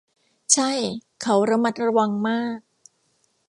[0.53, 0.71] ใช่
[1.21, 2.59] เขาระมัดระวังมาก